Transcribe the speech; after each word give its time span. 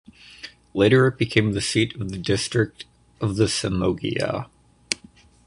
Later 0.73 1.05
it 1.05 1.19
became 1.19 1.51
the 1.51 1.61
seat 1.61 1.93
of 2.01 2.09
the 2.09 2.17
District 2.17 2.85
of 3.19 3.35
the 3.35 3.43
Samoggia. 3.45 4.49